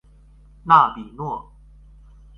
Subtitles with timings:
[0.63, 1.53] 纳比诺。